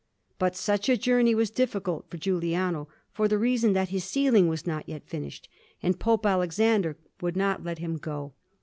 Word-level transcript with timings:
But 0.39 0.55
such 0.55 0.89
a 0.89 0.97
journey 0.97 1.35
was 1.35 1.51
difficult 1.51 2.09
for 2.09 2.17
Giuliano, 2.17 2.87
for 3.11 3.27
the 3.27 3.37
reason 3.37 3.73
that 3.73 3.89
his 3.89 4.03
ceiling 4.03 4.47
was 4.47 4.65
not 4.65 4.89
yet 4.89 5.07
finished, 5.07 5.47
and 5.83 5.99
Pope 5.99 6.25
Alexander 6.25 6.97
would 7.21 7.35
not 7.35 7.63
let 7.63 7.77
him 7.77 7.97
go. 7.99 8.33